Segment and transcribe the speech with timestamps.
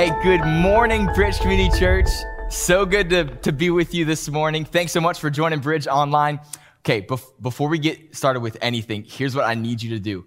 [0.00, 2.08] Hey, good morning, Bridge Community Church.
[2.48, 4.64] So good to, to be with you this morning.
[4.64, 6.40] Thanks so much for joining Bridge Online.
[6.78, 10.24] Okay, bef- before we get started with anything, here's what I need you to do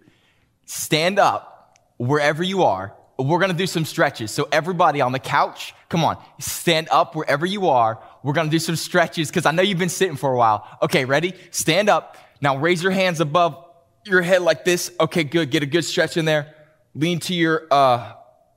[0.67, 2.93] stand up wherever you are.
[3.17, 4.29] We're gonna do some stretches.
[4.29, 7.99] So, everybody on the couch, come on, stand up wherever you are.
[8.21, 10.67] We're gonna do some stretches because I know you've been sitting for a while.
[10.83, 11.33] Okay, ready?
[11.49, 12.15] Stand up.
[12.41, 13.57] Now, raise your hands above
[14.05, 14.91] your head like this.
[14.99, 15.49] Okay, good.
[15.49, 16.53] Get a good stretch in there.
[16.93, 18.13] Lean to your, uh,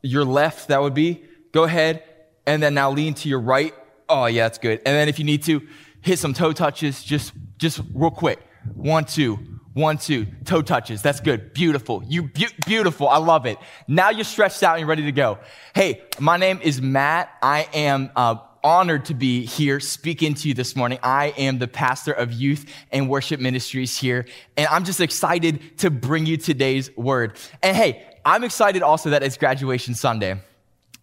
[0.06, 1.24] your left, that would be.
[1.52, 2.02] Go ahead.
[2.46, 3.74] And then now lean to your right.
[4.08, 4.78] Oh, yeah, that's good.
[4.78, 5.66] And then if you need to,
[6.00, 8.38] hit some toe touches, just, just real quick.
[8.74, 9.38] One, two,
[9.74, 11.02] one, two, toe touches.
[11.02, 11.52] That's good.
[11.52, 12.02] Beautiful.
[12.06, 13.08] You, be- beautiful.
[13.08, 13.58] I love it.
[13.88, 15.38] Now you're stretched out and you're ready to go.
[15.74, 17.30] Hey, my name is Matt.
[17.42, 18.36] I am, uh,
[18.66, 20.98] honored to be here speaking to you this morning.
[21.00, 24.26] I am the pastor of youth and worship ministries here,
[24.56, 27.38] and I'm just excited to bring you today's word.
[27.62, 30.32] And hey, I'm excited also that it's graduation Sunday.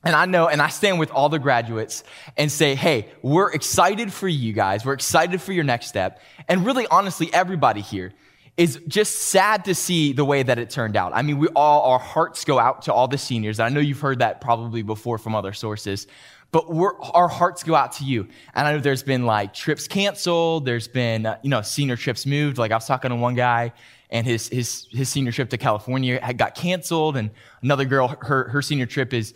[0.04, 2.04] And I know, and I stand with all the graduates
[2.36, 4.86] and say, hey, we're excited for you guys.
[4.86, 6.20] We're excited for your next step.
[6.50, 8.12] And really, honestly, everybody here
[8.58, 11.14] is just sad to see the way that it turned out.
[11.16, 13.62] I mean, we all, our hearts go out to all the seniors.
[13.62, 16.08] I know you've heard that probably before from other sources,
[16.52, 16.66] but
[17.14, 18.28] our hearts go out to you.
[18.54, 20.66] And I know there's been like trips canceled.
[20.66, 22.58] There's been, uh, you know, senior trips moved.
[22.58, 23.72] Like I was talking to one guy
[24.14, 27.18] and his, his, his senior trip to California had got canceled.
[27.18, 27.32] And
[27.64, 29.34] another girl, her, her senior trip is,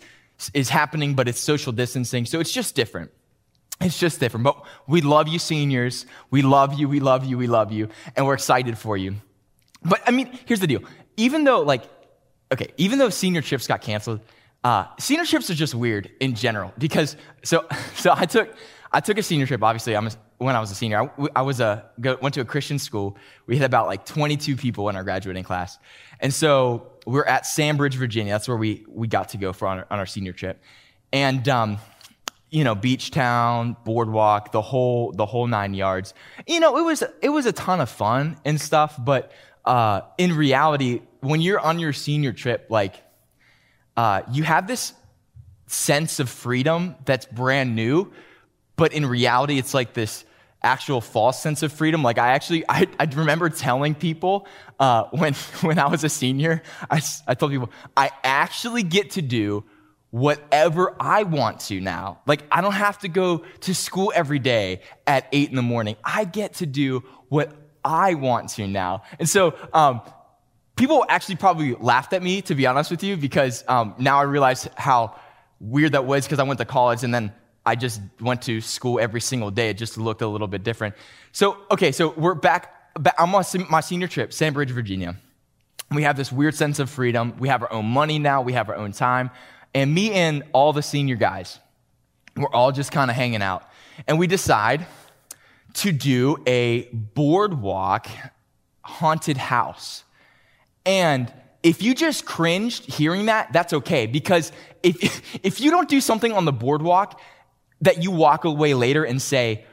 [0.54, 2.24] is happening, but it's social distancing.
[2.24, 3.10] So it's just different.
[3.80, 4.44] It's just different.
[4.44, 6.06] But we love you, seniors.
[6.30, 6.88] We love you.
[6.88, 7.36] We love you.
[7.36, 7.88] We love you.
[8.16, 9.16] And we're excited for you.
[9.82, 10.82] But I mean, here's the deal.
[11.16, 11.82] Even though, like,
[12.52, 14.20] okay, even though senior trips got canceled,
[14.62, 18.54] uh, senior trips are just weird in general because so so I took
[18.92, 19.62] I took a senior trip.
[19.62, 20.08] Obviously, I'm
[20.38, 21.02] when I was a senior.
[21.02, 23.16] I, I was a go, went to a Christian school.
[23.46, 25.78] We had about like 22 people in our graduating class,
[26.20, 28.32] and so we're at Sandbridge, Virginia.
[28.32, 30.62] That's where we we got to go for on our, on our senior trip,
[31.12, 31.78] and um,
[32.50, 36.14] you know, beach town, boardwalk, the whole the whole nine yards.
[36.46, 39.32] You know, it was it was a ton of fun and stuff, but
[39.64, 42.94] uh, in reality, when you're on your senior trip, like
[43.96, 44.94] uh, you have this
[45.66, 48.12] sense of freedom that's brand new,
[48.76, 50.24] but in reality, it's like this
[50.62, 52.02] actual false sense of freedom.
[52.02, 54.46] Like I actually, I, I remember telling people
[54.78, 59.22] uh, when when I was a senior, I, I told people I actually get to
[59.22, 59.64] do
[60.10, 62.20] whatever I want to now.
[62.26, 65.96] Like I don't have to go to school every day at eight in the morning.
[66.04, 67.52] I get to do what
[67.84, 69.02] I want to now.
[69.18, 70.00] And so um,
[70.76, 74.22] people actually probably laughed at me, to be honest with you, because um, now I
[74.22, 75.16] realize how
[75.60, 77.32] weird that was because I went to college and then
[77.68, 79.68] I just went to school every single day.
[79.68, 80.94] It just looked a little bit different.
[81.32, 82.74] So, okay, so we're back.
[83.18, 85.16] I'm on my senior trip, Sandbridge, Virginia.
[85.90, 87.34] We have this weird sense of freedom.
[87.38, 88.40] We have our own money now.
[88.40, 89.30] We have our own time.
[89.74, 91.58] And me and all the senior guys,
[92.38, 93.68] we're all just kind of hanging out.
[94.06, 94.86] And we decide
[95.74, 98.06] to do a boardwalk
[98.80, 100.04] haunted house.
[100.86, 101.30] And
[101.62, 104.06] if you just cringed hearing that, that's okay.
[104.06, 104.52] Because
[104.82, 107.20] if, if you don't do something on the boardwalk
[107.80, 109.64] that you walk away later and say,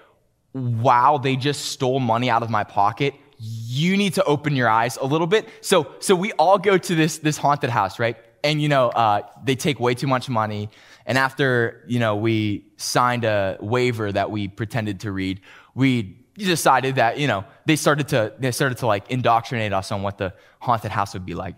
[0.53, 4.97] wow, they just stole money out of my pocket, you need to open your eyes
[4.97, 5.49] a little bit.
[5.61, 8.15] So, so we all go to this, this haunted house, right?
[8.43, 10.69] And, you know, uh, they take way too much money.
[11.05, 15.41] And after, you know, we signed a waiver that we pretended to read,
[15.73, 20.03] we decided that, you know, they started to, they started to like indoctrinate us on
[20.03, 21.55] what the haunted house would be like.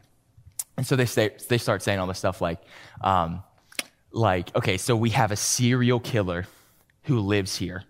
[0.78, 2.60] And so they say, they start saying all this stuff like,
[3.02, 3.44] um,
[4.12, 6.46] like, okay, so we have a serial killer
[7.04, 7.84] who lives here.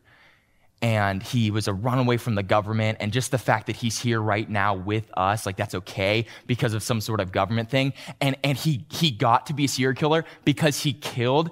[0.80, 3.00] And he was a runaway from the government.
[3.02, 6.76] And just the fact that he's here right now with us, like that's okay because
[6.76, 7.94] of some sort of government thing.
[8.22, 11.50] And, and he, he got to be a serial killer because he killed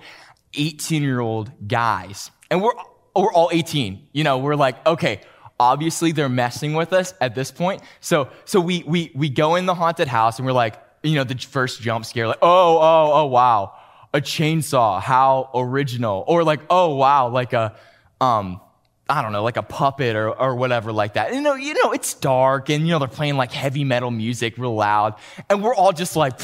[0.54, 2.30] 18 year old guys.
[2.52, 2.74] And we're,
[3.16, 4.10] we're all 18.
[4.14, 5.22] You know, we're like, okay,
[5.60, 7.82] obviously they're messing with us at this point.
[8.02, 11.24] So, so we, we, we go in the haunted house and we're like, you know,
[11.24, 13.74] the first jump scare, like, oh, oh, oh, wow,
[14.16, 16.24] a chainsaw, how original.
[16.26, 17.76] Or like, oh, wow, like a,
[18.22, 18.62] um,
[19.10, 21.34] I don't know, like a puppet or, or whatever like that.
[21.34, 24.58] You know, you know, it's dark and, you know, they're playing like heavy metal music
[24.58, 25.16] real loud.
[25.50, 26.38] And we're all just like,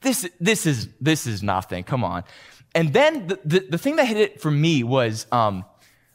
[0.00, 1.84] this, this is, this is nothing.
[1.84, 2.24] Come on.
[2.74, 5.64] And then the, the, the thing that hit it for me was um,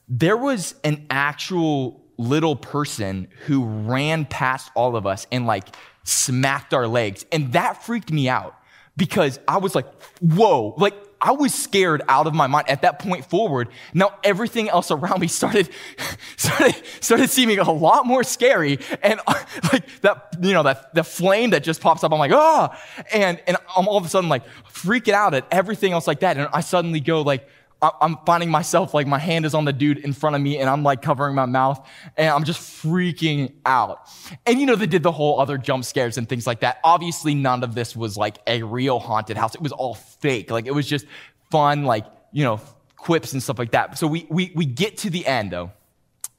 [0.09, 5.69] there was an actual little person who ran past all of us and like
[6.03, 7.25] smacked our legs.
[7.31, 8.58] And that freaked me out
[8.99, 9.87] because I was like,
[10.19, 13.69] whoa, like I was scared out of my mind at that point forward.
[13.93, 15.69] Now everything else around me started,
[16.37, 18.77] started, started seeming a lot more scary.
[19.01, 19.19] And
[19.73, 22.69] like that, you know, that, the flame that just pops up, I'm like, oh,
[23.11, 26.37] and, and I'm all of a sudden like freaking out at everything else like that.
[26.37, 27.47] And I suddenly go like,
[27.81, 30.69] I'm finding myself like my hand is on the dude in front of me and
[30.69, 31.87] I'm like covering my mouth
[32.17, 34.09] and I'm just freaking out.
[34.45, 36.79] And you know, they did the whole other jump scares and things like that.
[36.83, 39.55] Obviously, none of this was like a real haunted house.
[39.55, 40.51] It was all fake.
[40.51, 41.05] Like it was just
[41.51, 42.59] fun, like, you know,
[42.97, 43.97] quips and stuff like that.
[43.97, 45.71] So we, we, we get to the end though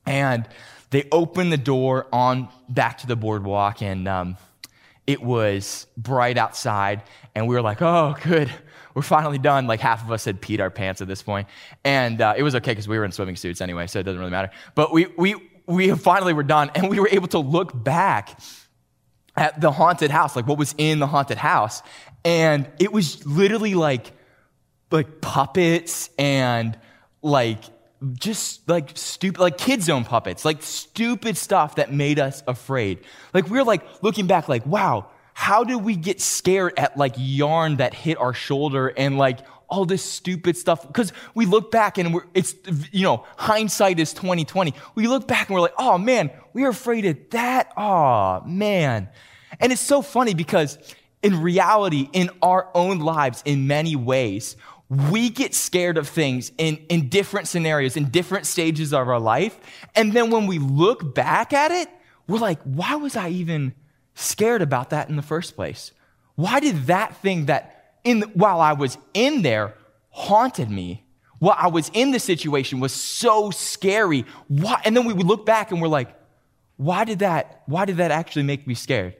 [0.04, 0.46] and
[0.90, 4.36] they open the door on back to the boardwalk and, um,
[5.10, 7.02] it was bright outside
[7.34, 8.50] and we were like, oh, good
[8.94, 9.66] we're finally done.
[9.66, 11.24] Like half of us had peed our pants at this.
[11.84, 14.18] And uh, it was okay because we were in swimming suits anyway, so it doesn't
[14.18, 14.50] really matter.
[14.74, 15.36] But we, we,
[15.66, 18.38] we finally were done and we were able to look back
[19.36, 21.82] at the haunted house, like what was in the haunted house.
[22.24, 24.12] And it was literally like,
[24.90, 26.78] like puppets and
[27.22, 27.62] like
[28.14, 33.00] just like stupid, like kid zone puppets, like stupid stuff that made us afraid.
[33.34, 37.14] Like we we're like looking back, like, wow, how did we get scared at like
[37.16, 40.86] yarn that hit our shoulder and like all this stupid stuff?
[40.86, 42.54] Because we look back and we're, it's,
[42.90, 44.74] you know, hindsight is 2020.
[44.94, 47.72] We look back and we're like, oh man, we were afraid of that.
[47.76, 49.08] Oh man.
[49.60, 50.78] And it's so funny because
[51.22, 54.56] in reality, in our own lives, in many ways,
[54.90, 59.58] we get scared of things in, in different scenarios, in different stages of our life.
[59.94, 61.88] And then when we look back at it,
[62.26, 63.72] we're like, why was I even
[64.14, 65.92] scared about that in the first place?
[66.34, 69.74] Why did that thing that in while I was in there
[70.10, 71.04] haunted me?
[71.38, 74.26] While I was in the situation was so scary.
[74.48, 74.82] Why?
[74.84, 76.14] And then we would look back and we're like,
[76.76, 79.14] why did that, why did that actually make me scared?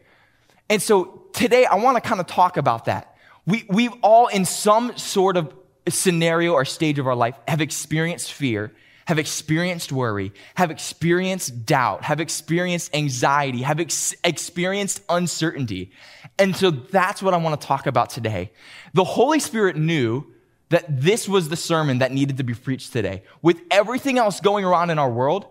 [0.69, 3.17] And so today I want to kind of talk about that.
[3.47, 5.55] We, we've all in some sort of
[5.91, 8.73] scenario or stage of our life have experienced fear
[9.11, 15.91] have experienced worry, have experienced doubt, have experienced anxiety, have ex- experienced uncertainty.
[16.39, 18.53] And so that's what I want to talk about today.
[18.95, 20.27] The Holy Spirit knew
[20.69, 23.25] that this was the sermon that needed to be preached today.
[23.43, 25.47] With everything else going around in our world,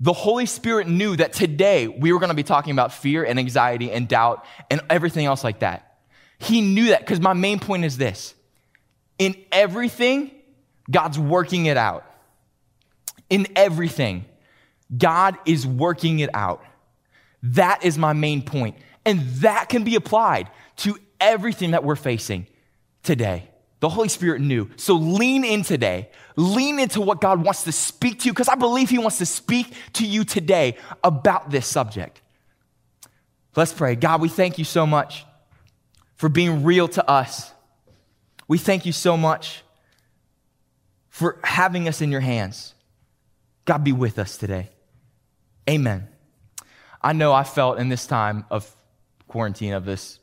[0.00, 3.38] the Holy Spirit knew that today we were going to be talking about fear and
[3.38, 5.98] anxiety and doubt and everything else like that.
[6.38, 8.34] He knew that because my main point is this
[9.18, 10.30] in everything,
[10.90, 12.04] God's working it out
[13.30, 14.24] in everything.
[14.96, 16.62] God is working it out.
[17.42, 18.76] That is my main point.
[19.04, 22.46] And that can be applied to everything that we're facing
[23.02, 23.48] today.
[23.80, 24.70] The Holy Spirit knew.
[24.76, 26.10] So lean in today.
[26.36, 29.26] Lean into what God wants to speak to you because I believe He wants to
[29.26, 32.20] speak to you today about this subject.
[33.54, 33.94] Let's pray.
[33.94, 35.24] God, we thank you so much
[36.16, 37.52] for being real to us.
[38.48, 39.62] We thank you so much
[41.08, 42.74] for having us in your hands.
[43.64, 44.70] God be with us today.
[45.68, 46.08] Amen.
[47.02, 48.74] I know I felt in this time of
[49.26, 50.20] quarantine, of this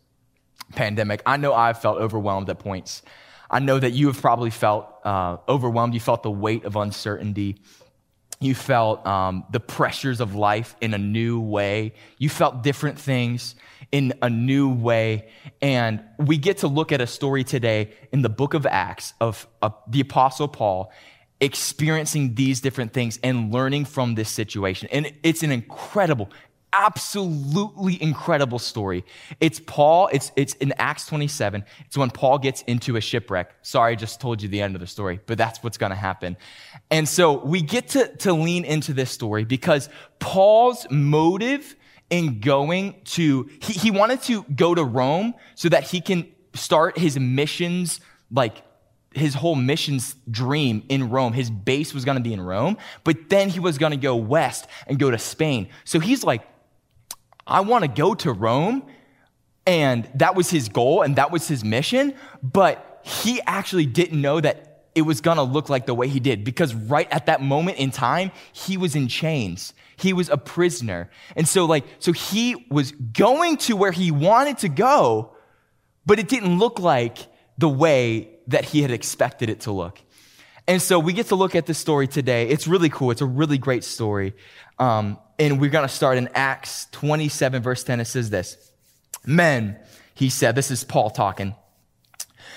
[0.73, 3.01] pandemic, I know I've felt overwhelmed at points.
[3.49, 5.93] I know that you have probably felt uh, overwhelmed.
[5.93, 7.57] You felt the weight of uncertainty.
[8.39, 11.93] You felt um, the pressures of life in a new way.
[12.17, 13.55] You felt different things
[13.91, 15.29] in a new way.
[15.61, 19.47] And we get to look at a story today in the book of Acts of,
[19.61, 20.91] of the Apostle Paul
[21.39, 24.87] experiencing these different things and learning from this situation.
[24.91, 26.29] And it's an incredible,
[26.73, 29.05] absolutely incredible story.
[29.39, 31.63] It's Paul, it's, it's in Acts 27.
[31.85, 33.53] It's when Paul gets into a shipwreck.
[33.61, 35.95] Sorry, I just told you the end of the story, but that's what's going to
[35.95, 36.35] happen.
[36.91, 39.89] And so we get to, to lean into this story because
[40.19, 41.75] Paul's motive
[42.09, 46.97] in going to, he, he wanted to go to Rome so that he can start
[46.97, 47.99] his missions
[48.31, 48.63] like
[49.13, 51.33] his whole missions dream in Rome.
[51.33, 54.15] His base was going to be in Rome, but then he was going to go
[54.15, 55.69] west and go to Spain.
[55.85, 56.41] So he's like,
[57.45, 58.83] I want to go to Rome.
[59.65, 62.13] And that was his goal and that was his mission.
[62.41, 66.19] But he actually didn't know that it was going to look like the way he
[66.19, 69.73] did because right at that moment in time, he was in chains.
[69.95, 71.09] He was a prisoner.
[71.35, 75.35] And so, like, so he was going to where he wanted to go,
[76.05, 77.17] but it didn't look like
[77.57, 79.99] the way that he had expected it to look.
[80.67, 82.47] And so we get to look at this story today.
[82.47, 83.11] It's really cool.
[83.11, 84.33] It's a really great story.
[84.79, 87.99] Um, and we're going to start in Acts 27, verse 10.
[87.99, 88.71] It says this
[89.25, 89.77] Men,
[90.13, 91.55] he said, this is Paul talking.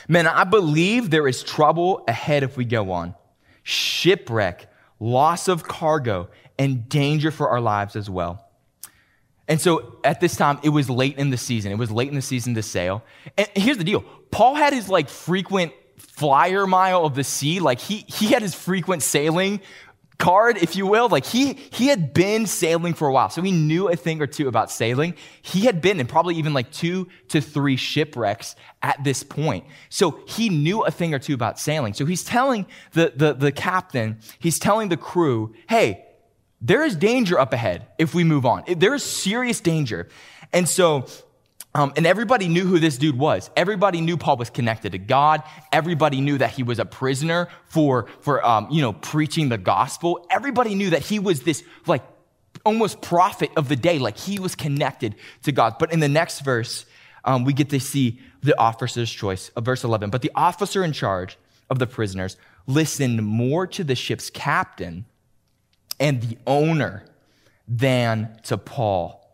[0.09, 3.15] Men, I believe there is trouble ahead if we go on.
[3.63, 4.69] Shipwreck,
[5.01, 6.29] loss of cargo,
[6.59, 8.45] and danger for our lives as well.
[9.49, 11.73] And so at this time, it was late in the season.
[11.73, 13.05] It was late in the season to sail.
[13.37, 17.61] And here's the deal Paul had his like frequent flyer mile of the sea.
[17.61, 19.61] Like he, he had his frequent sailing
[20.19, 21.09] card, if you will.
[21.09, 23.31] Like he, he had been sailing for a while.
[23.31, 25.15] So he knew a thing or two about sailing.
[25.43, 29.65] He had been in probably even like two to three shipwrecks at this point.
[29.89, 31.95] So he knew a thing or two about sailing.
[31.95, 36.05] So he's telling the, the, the captain, he's telling the crew, hey,
[36.61, 38.65] there is danger up ahead if we move on.
[38.67, 40.09] There is serious danger.
[40.53, 41.07] And so
[41.77, 43.51] um, and everybody knew who this dude was.
[43.55, 45.43] Everybody knew Paul was connected to God.
[45.71, 50.27] Everybody knew that he was a prisoner for, for um, you know, preaching the gospel.
[50.31, 52.03] Everybody knew that he was this, like,
[52.65, 53.99] almost prophet of the day.
[53.99, 55.75] Like, he was connected to God.
[55.79, 56.87] But in the next verse,
[57.27, 60.09] um, we get to see the officer's choice of verse 11.
[60.09, 61.37] But the officer in charge
[61.69, 65.05] of the prisoners listened more to the ship's captain
[66.01, 67.05] and the owner
[67.69, 69.26] than to Paul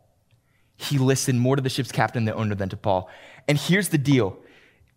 [0.83, 3.09] he listened more to the ship's captain, the owner, than to Paul.
[3.49, 4.39] And here's the deal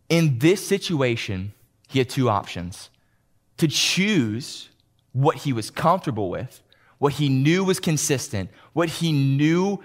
[0.10, 1.54] in this situation,
[1.88, 2.90] he had two options
[3.58, 4.70] to choose
[5.14, 6.62] what he was comfortable with,
[6.98, 9.80] what he knew was consistent, what he knew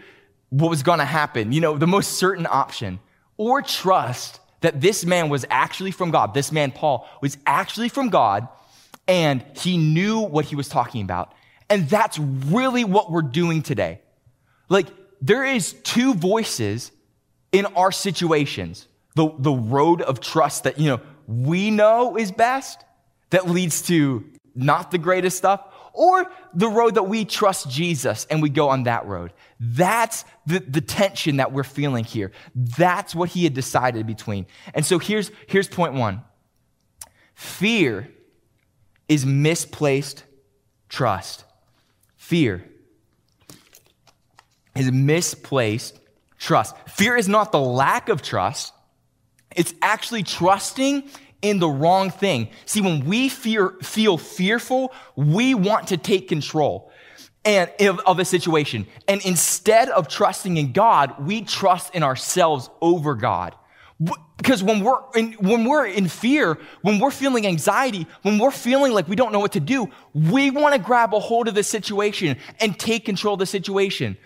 [0.51, 2.99] what was going to happen, you know, the most certain option,
[3.37, 6.35] or trust that this man was actually from God.
[6.35, 8.49] This man, Paul, was actually from God,
[9.07, 11.33] and he knew what he was talking about.
[11.71, 14.01] And that's really what we're doing today.
[14.69, 14.89] Like,
[15.21, 16.93] there is two voices
[17.53, 18.87] in our situations.
[19.17, 22.85] The, the road of trust that, you know, we know is best
[23.31, 24.25] that leads to
[24.55, 28.85] not the greatest stuff, or the road that we trust Jesus and we go on
[28.85, 29.33] that road.
[29.59, 32.33] That's the, the tension that we're feeling here.
[32.55, 34.47] That's what he had decided between.
[34.75, 36.23] And so here's, here's point one
[37.35, 38.09] fear
[39.09, 40.25] is misplaced
[40.89, 41.45] trust.
[42.17, 42.65] Fear
[44.75, 45.99] is misplaced
[46.39, 46.75] trust.
[46.89, 48.73] Fear is not the lack of trust,
[49.55, 51.09] it's actually trusting
[51.43, 52.49] in the wrong thing.
[52.67, 56.93] See, when we fear, feel fearful, we want to take control
[57.45, 58.87] and of a situation.
[59.09, 63.55] And instead of trusting in God, we trust in ourselves over God.
[64.41, 68.95] Because when we're, in, when we're in fear, when we're feeling anxiety, when we're feeling
[68.95, 71.63] like we don't know what to do, we want to grab a hold of the
[71.63, 74.17] situation and take control of the situation.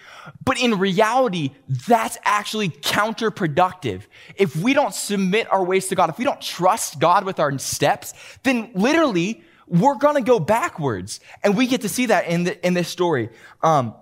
[0.44, 1.50] But in reality,
[1.88, 4.02] that's actually counterproductive.
[4.36, 7.58] If we don't submit our ways to God, if we don't trust God with our
[7.58, 11.18] steps, then literally we're going to go backwards.
[11.42, 13.30] And we get to see that in, the, in this story.
[13.64, 13.96] Um,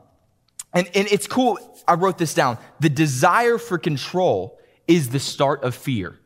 [0.74, 1.58] and, and it's cool.
[1.88, 2.58] I wrote this down.
[2.80, 6.18] The desire for control is the start of fear.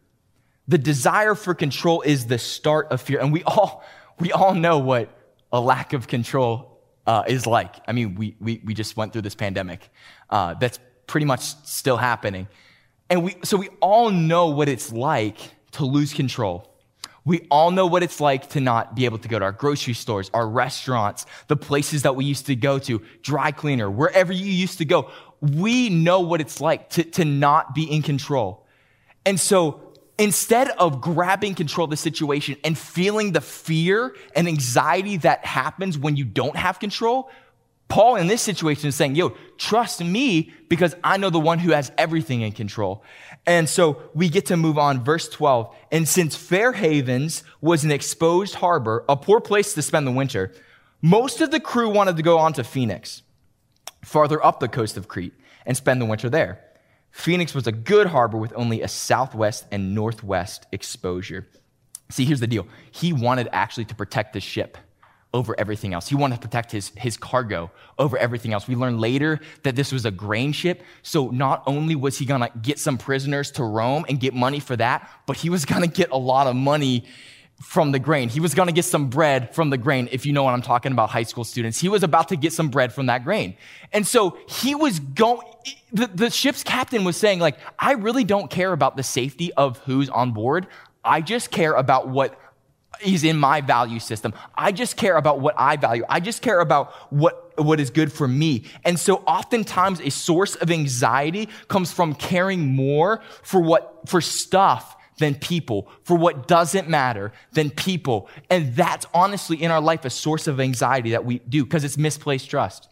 [0.68, 3.20] The desire for control is the start of fear.
[3.20, 3.84] And we all,
[4.18, 5.10] we all know what
[5.52, 7.76] a lack of control uh, is like.
[7.86, 9.88] I mean, we, we, we just went through this pandemic
[10.30, 12.48] uh, that's pretty much still happening.
[13.08, 15.38] And we, so we all know what it's like
[15.72, 16.72] to lose control.
[17.24, 19.94] We all know what it's like to not be able to go to our grocery
[19.94, 24.46] stores, our restaurants, the places that we used to go to, dry cleaner, wherever you
[24.46, 28.64] used to go we know what it's like to, to not be in control.
[29.24, 29.80] And so
[30.18, 35.98] instead of grabbing control of the situation and feeling the fear and anxiety that happens
[35.98, 37.30] when you don't have control,
[37.88, 41.70] Paul in this situation is saying, yo, trust me because I know the one who
[41.70, 43.04] has everything in control.
[43.46, 45.04] And so we get to move on.
[45.04, 45.74] Verse 12.
[45.92, 50.52] And since Fair Havens was an exposed harbor, a poor place to spend the winter,
[51.00, 53.22] most of the crew wanted to go on to Phoenix
[54.06, 55.34] farther up the coast of Crete
[55.66, 56.62] and spend the winter there.
[57.10, 61.46] Phoenix was a good harbor with only a southwest and northwest exposure.
[62.10, 62.68] See, here's the deal.
[62.92, 64.78] He wanted actually to protect the ship
[65.34, 66.08] over everything else.
[66.08, 68.68] He wanted to protect his, his cargo over everything else.
[68.68, 70.84] We learn later that this was a grain ship.
[71.02, 74.60] So not only was he going to get some prisoners to Rome and get money
[74.60, 77.06] for that, but he was going to get a lot of money
[77.60, 78.28] from the grain.
[78.28, 80.62] He was going to get some bread from the grain, if you know what I'm
[80.62, 81.80] talking about, high school students.
[81.80, 83.56] He was about to get some bread from that grain.
[83.92, 85.40] And so he was going,
[85.92, 89.78] the, the ship's captain was saying, like, I really don't care about the safety of
[89.78, 90.66] who's on board.
[91.02, 92.38] I just care about what
[93.04, 94.34] is in my value system.
[94.54, 96.04] I just care about what I value.
[96.08, 98.64] I just care about what, what is good for me.
[98.84, 104.95] And so oftentimes a source of anxiety comes from caring more for what, for stuff
[105.18, 108.28] than people, for what doesn't matter than people.
[108.50, 111.96] And that's honestly in our life a source of anxiety that we do because it's
[111.96, 112.88] misplaced trust.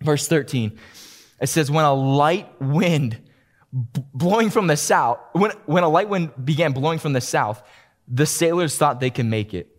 [0.00, 0.78] Verse 13,
[1.40, 3.18] it says, When a light wind
[3.72, 7.62] blowing from the south, when, when a light wind began blowing from the south,
[8.06, 9.74] the sailors thought they could make it.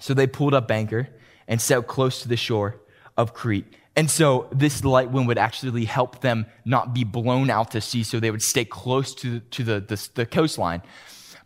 [0.00, 1.08] So they pulled up anchor
[1.48, 2.80] and sailed close to the shore
[3.16, 3.66] of Crete.
[3.96, 8.02] And so this light wind would actually help them not be blown out to sea,
[8.02, 10.82] so they would stay close to, to the, the, the coastline.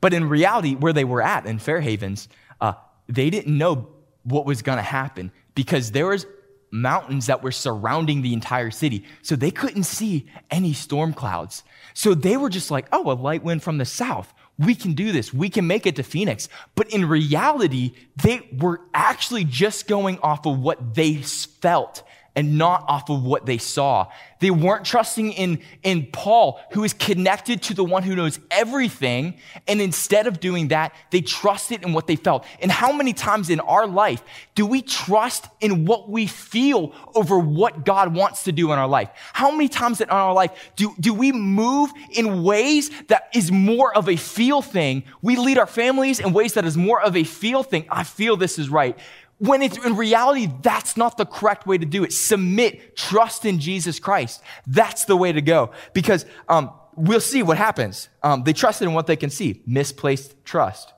[0.00, 2.28] But in reality, where they were at in Fair Havens,
[2.61, 2.73] uh,
[3.07, 3.88] they didn't know
[4.25, 6.26] what was going to happen because there was
[6.73, 9.04] mountains that were surrounding the entire city.
[9.23, 11.62] So they couldn't see any storm clouds.
[11.95, 14.33] So they were just like, oh, a light wind from the south.
[14.59, 15.33] We can do this.
[15.33, 16.49] We can make it to Phoenix.
[16.75, 17.92] But in reality,
[18.23, 22.02] they were actually just going off of what they felt
[22.37, 24.06] and not off of what they saw.
[24.40, 29.34] They weren't trusting in, in Paul, who is connected to the one who knows everything.
[29.66, 32.44] And instead of doing that, they trusted in what they felt.
[32.60, 34.22] And how many times in our life
[34.54, 38.88] do we trust in what we feel over what God wants to do in our
[38.88, 39.10] life?
[39.32, 43.94] How many times in our life do, do we move in ways that is more
[43.94, 45.02] of a feel thing?
[45.20, 47.87] We lead our families in ways that is more of a feel thing.
[47.90, 48.99] I feel this is right
[49.40, 52.12] when it's in reality, that's not the correct way to do it.
[52.12, 54.42] Submit, trust in Jesus Christ.
[54.66, 55.70] That's the way to go.
[55.94, 58.11] Because um, we'll see what happens.
[58.23, 60.92] Um, they trusted in what they can see, misplaced trust.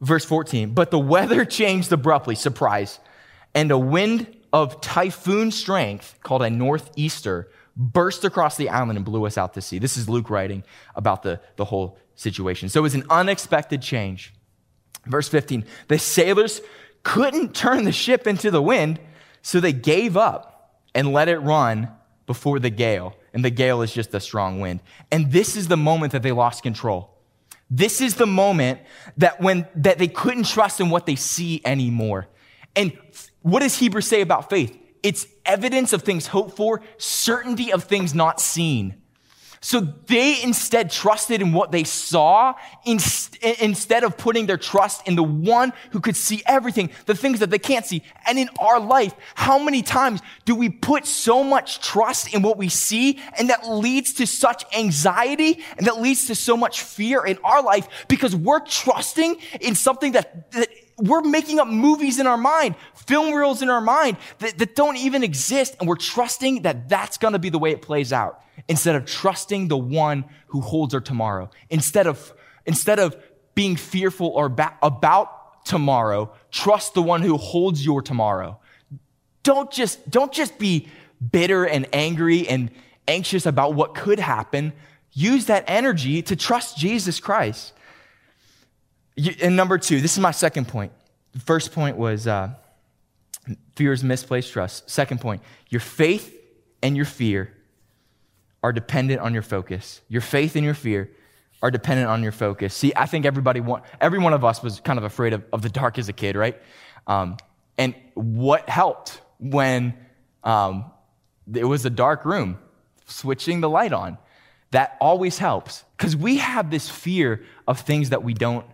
[0.00, 2.98] Verse 14, but the weather changed abruptly, surprise,
[3.54, 9.26] and a wind of typhoon strength called a northeaster burst across the island and blew
[9.26, 9.78] us out to sea.
[9.78, 10.64] This is Luke writing
[10.96, 12.70] about the, the whole situation.
[12.70, 14.32] So it was an unexpected change.
[15.06, 16.60] Verse 15 the sailors
[17.02, 19.00] couldn't turn the ship into the wind,
[19.42, 21.88] so they gave up and let it run
[22.26, 23.16] before the gale.
[23.34, 24.80] And the gale is just a strong wind.
[25.10, 27.10] And this is the moment that they lost control.
[27.70, 28.80] This is the moment
[29.16, 32.28] that when that they couldn't trust in what they see anymore.
[32.76, 32.96] And
[33.40, 34.78] what does Hebrews say about faith?
[35.02, 39.01] It's evidence of things hoped for, certainty of things not seen.
[39.64, 42.54] So they instead trusted in what they saw
[42.84, 47.50] instead of putting their trust in the one who could see everything, the things that
[47.50, 48.02] they can't see.
[48.26, 52.58] And in our life, how many times do we put so much trust in what
[52.58, 57.24] we see and that leads to such anxiety and that leads to so much fear
[57.24, 60.68] in our life because we're trusting in something that, that
[61.02, 64.96] we're making up movies in our mind, film reels in our mind that, that don't
[64.96, 65.74] even exist.
[65.80, 69.04] And we're trusting that that's going to be the way it plays out instead of
[69.04, 71.50] trusting the one who holds our tomorrow.
[71.70, 72.32] Instead of,
[72.66, 73.16] instead of
[73.56, 78.60] being fearful or ba- about tomorrow, trust the one who holds your tomorrow.
[79.42, 80.88] Don't just, don't just be
[81.32, 82.70] bitter and angry and
[83.08, 84.72] anxious about what could happen.
[85.12, 87.72] Use that energy to trust Jesus Christ.
[89.16, 90.92] And number two, this is my second point.
[91.32, 92.50] The first point was uh,
[93.76, 94.88] fear is misplaced trust.
[94.88, 96.34] Second point, your faith
[96.82, 97.52] and your fear
[98.62, 100.00] are dependent on your focus.
[100.08, 101.10] Your faith and your fear
[101.62, 102.74] are dependent on your focus.
[102.74, 105.62] See, I think everybody want, every one of us was kind of afraid of, of
[105.62, 106.60] the dark as a kid, right?
[107.06, 107.36] Um,
[107.78, 109.94] and what helped when
[110.44, 110.90] um,
[111.52, 112.58] it was a dark room,
[113.06, 114.18] switching the light on,
[114.70, 118.66] that always helps because we have this fear of things that we don't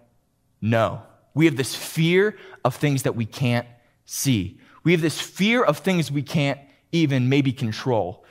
[0.60, 1.02] know.
[1.34, 3.66] We have this fear of things that we can't
[4.04, 4.58] see.
[4.84, 6.58] We have this fear of things we can't
[6.92, 8.24] even maybe control.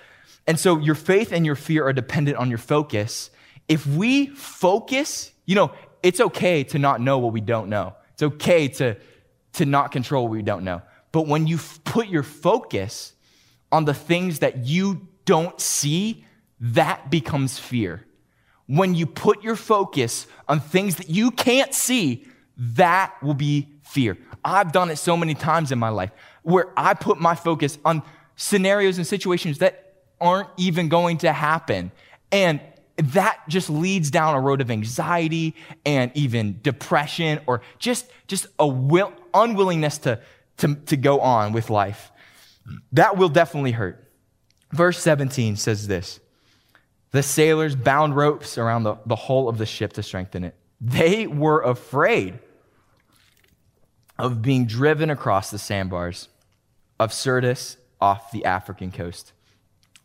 [0.48, 3.30] And so your faith and your fear are dependent on your focus.
[3.68, 7.96] If we focus, you know, it's okay to not know what we don't know.
[8.14, 8.96] It's okay to,
[9.54, 10.82] to not control what we don't know.
[11.12, 13.14] But when you put your focus
[13.72, 16.26] on the things that you don't see,
[16.60, 18.07] that becomes fear.
[18.68, 22.28] When you put your focus on things that you can't see,
[22.58, 24.18] that will be fear.
[24.44, 26.12] I've done it so many times in my life
[26.44, 28.04] where I put my focus on
[28.36, 31.92] scenarios and situations that aren't even going to happen.
[32.32, 32.62] And
[32.98, 38.68] that just leads down a road of anxiety and even depression or just, just a
[38.68, 40.20] will, unwillingness to,
[40.58, 42.12] to, to go on with life.
[42.94, 44.04] That will definitely hurt.
[44.72, 46.20] Verse 17 says this
[47.12, 50.56] The sailors bound ropes around the, the hull of the ship to strengthen it.
[50.82, 52.40] They were afraid
[54.20, 56.28] of being driven across the sandbars
[57.00, 59.34] of Syrtis off the African coast.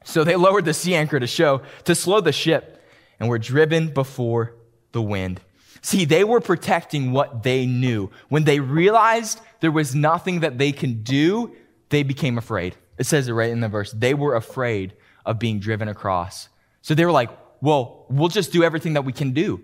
[0.05, 2.83] So they lowered the sea anchor to show, to slow the ship,
[3.19, 4.55] and were driven before
[4.93, 5.41] the wind.
[5.81, 8.11] See, they were protecting what they knew.
[8.29, 11.55] When they realized there was nothing that they can do,
[11.88, 12.77] they became afraid.
[12.99, 13.93] It says it right in the verse.
[13.93, 14.95] They were afraid
[15.27, 16.49] of being driven across.
[16.83, 19.62] So they were like, well, we'll just do everything that we can do.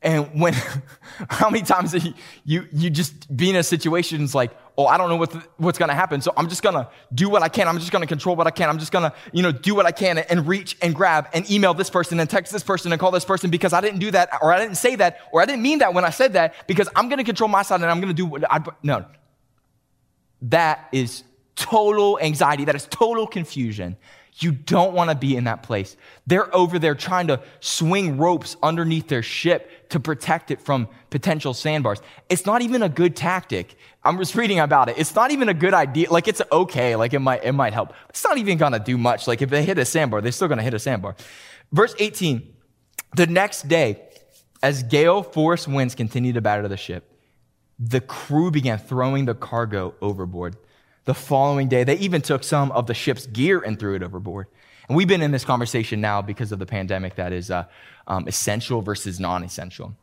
[0.00, 0.54] And when,
[1.30, 4.96] how many times you, you, you just be in a situation, it's like, oh, I
[4.96, 6.20] don't know what the, what's going to happen.
[6.20, 7.68] So I'm just going to do what I can.
[7.68, 8.68] I'm just going to control what I can.
[8.68, 11.48] I'm just going to, you know, do what I can and reach and grab and
[11.50, 14.10] email this person and text this person and call this person because I didn't do
[14.12, 16.66] that or I didn't say that or I didn't mean that when I said that
[16.66, 19.04] because I'm going to control my side and I'm going to do what I, no.
[20.42, 21.22] That is
[21.54, 22.64] total anxiety.
[22.64, 23.96] That is total confusion.
[24.36, 25.96] You don't want to be in that place.
[26.26, 31.52] They're over there trying to swing ropes underneath their ship to protect it from potential
[31.52, 32.00] sandbars.
[32.30, 33.76] It's not even a good tactic.
[34.04, 34.96] I'm just reading about it.
[34.98, 36.10] It's not even a good idea.
[36.10, 36.96] Like it's okay.
[36.96, 37.92] Like it might, it might help.
[38.08, 39.26] It's not even going to do much.
[39.26, 41.14] Like if they hit a sandbar, they're still going to hit a sandbar.
[41.70, 42.54] Verse 18.
[43.14, 44.00] The next day,
[44.62, 47.12] as gale force winds continued to batter the ship,
[47.78, 50.56] the crew began throwing the cargo overboard.
[51.04, 54.46] The following day, they even took some of the ship's gear and threw it overboard.
[54.88, 57.64] And we've been in this conversation now because of the pandemic that is uh,
[58.06, 59.96] um, essential versus non essential.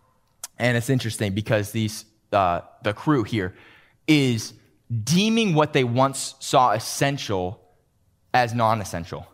[0.58, 3.56] And it's interesting because these, uh, the crew here
[4.08, 4.54] is
[5.04, 7.62] deeming what they once saw essential
[8.34, 9.26] as non essential.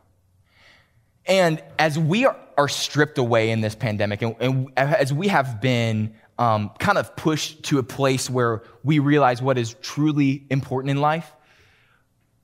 [1.26, 5.60] And as we are, are, stripped away in this pandemic, and, and as we have
[5.60, 10.92] been um, kind of pushed to a place where we realize what is truly important
[10.92, 11.32] in life,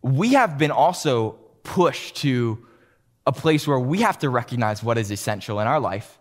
[0.01, 1.31] we have been also
[1.63, 2.65] pushed to
[3.25, 6.17] a place where we have to recognize what is essential in our life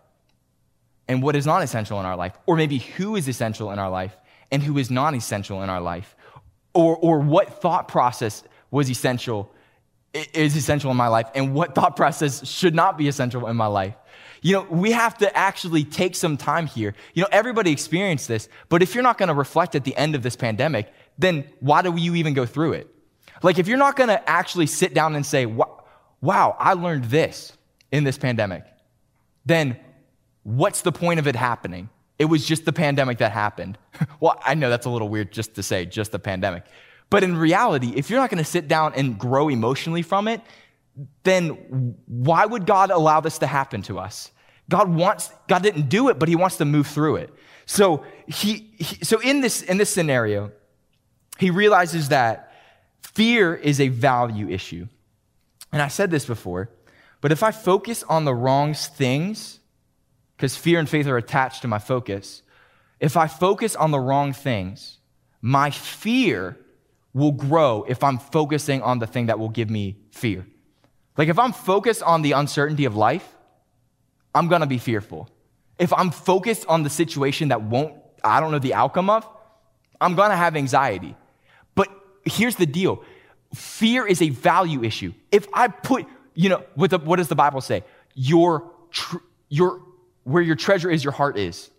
[1.07, 3.89] and what is not essential in our life, or maybe who is essential in our
[3.89, 4.15] life
[4.51, 6.15] and who is non essential in our life,
[6.73, 9.51] or, or what thought process was essential,
[10.13, 13.65] is essential in my life, and what thought process should not be essential in my
[13.65, 13.95] life.
[14.41, 16.95] You know, we have to actually take some time here.
[17.13, 20.15] You know, everybody experienced this, but if you're not going to reflect at the end
[20.15, 22.89] of this pandemic, then why do you even go through it?
[23.43, 27.53] Like, if you're not to actually sit down and say, wow, I learned this
[27.91, 28.63] in this pandemic,
[29.45, 29.77] then
[30.43, 31.89] what's the point of it happening?
[32.19, 33.77] It was just the pandemic that happened.
[34.19, 36.65] well, I know that's a little weird just to say, just the pandemic.
[37.09, 40.41] But in reality, if you're not to sit down and grow emotionally from it,
[41.23, 44.31] then why would God allow this to happen to us?
[44.69, 47.33] God wants, God didn't do it, but he wants to move through it.
[47.65, 50.51] So he, he so in this, in this scenario,
[51.37, 52.50] he realizes that
[53.01, 54.87] fear is a value issue.
[55.71, 56.69] And I said this before,
[57.21, 59.59] but if I focus on the wrong things,
[60.35, 62.41] because fear and faith are attached to my focus,
[62.99, 64.97] if I focus on the wrong things,
[65.41, 66.57] my fear
[67.13, 70.45] will grow if I'm focusing on the thing that will give me fear.
[71.17, 73.27] Like if I'm focused on the uncertainty of life,
[74.33, 75.29] I'm gonna be fearful.
[75.77, 79.27] If I'm focused on the situation that won't, I don't know the outcome of,
[79.99, 81.15] I'm gonna have anxiety.
[82.25, 83.03] Here's the deal
[83.53, 85.13] fear is a value issue.
[85.31, 87.83] If I put, you know, what, the, what does the Bible say?
[88.15, 89.17] Your, tr-
[89.49, 89.81] your,
[90.23, 91.69] where your treasure is, your heart is.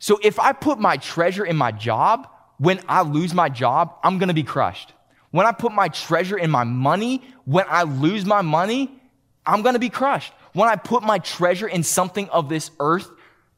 [0.00, 4.18] So if I put my treasure in my job, when I lose my job, I'm
[4.18, 4.92] gonna be crushed.
[5.30, 9.00] When I put my treasure in my money, when I lose my money,
[9.46, 10.32] I'm gonna be crushed.
[10.52, 13.08] When I put my treasure in something of this earth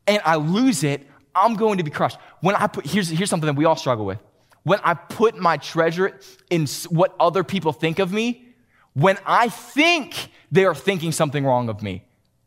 [0.06, 2.18] and I lose it, I'm going to be crushed.
[2.40, 4.18] When I put, here's, here's something that we all struggle with
[4.64, 6.18] when I put my treasure
[6.50, 8.46] in what other people think of me,
[8.94, 12.04] when I think they are thinking something wrong of me,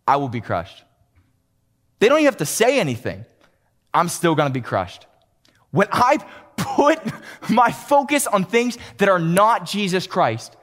[0.08, 0.84] I will be crushed.
[2.00, 3.26] They don't even have to say anything.
[3.94, 5.08] I'm still going to be crushed.
[5.72, 6.18] When I
[6.58, 7.00] put
[7.50, 10.56] my focus on things that are not Jesus Christ,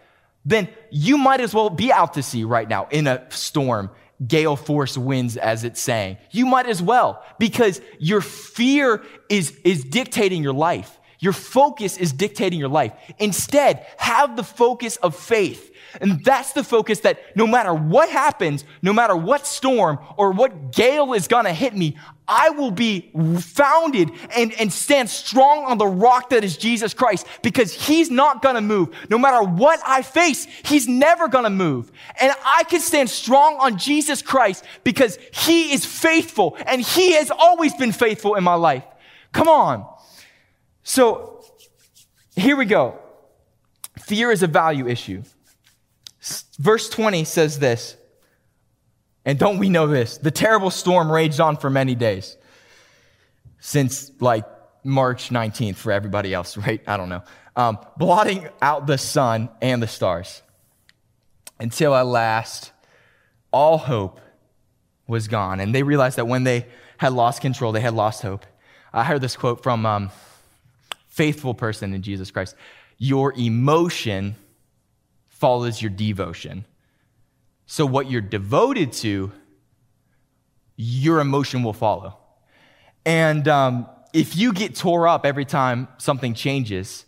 [0.44, 3.90] then you might as well be out to sea right now in a storm,
[4.26, 6.18] gale force winds, as it's saying.
[6.30, 10.98] You might as well because your fear is, is dictating your life.
[11.22, 12.92] Your focus is dictating your life.
[13.20, 15.70] Instead, have the focus of faith.
[16.00, 20.72] And that's the focus that no matter what happens, no matter what storm or what
[20.72, 25.86] gale is to hit me, I will be founded and, and stand strong on the
[25.86, 28.88] rock that is Jesus Christ because he's not to move.
[29.08, 31.92] No matter what I face, he's never to move.
[32.20, 37.30] And I can stand strong on Jesus Christ because he is faithful and he has
[37.30, 38.82] always been faithful in my life.
[39.30, 39.91] Come on.
[40.82, 41.44] So
[42.34, 42.98] here we go.
[44.00, 45.22] Fear is a value issue.
[46.58, 47.96] Verse 20 says this,
[49.24, 50.18] and don't we know this?
[50.18, 52.36] The terrible storm raged on for many days
[53.60, 54.44] since like
[54.84, 56.82] March 19th for everybody else, right?
[56.86, 57.22] I don't know.
[57.54, 60.42] Um, blotting out the sun and the stars
[61.60, 62.72] until at last
[63.52, 64.20] all hope
[65.06, 65.60] was gone.
[65.60, 66.66] And they realized that when they
[66.96, 68.46] had lost control, they had lost hope.
[68.92, 70.10] I heard this quote from um,
[71.12, 72.56] faithful person in Jesus Christ,
[72.96, 74.34] your emotion
[75.28, 76.64] follows your devotion.
[77.66, 79.30] So, what you're devoted to,
[80.76, 82.16] your emotion will follow.
[83.04, 87.04] And um, if you get tore up every time something changes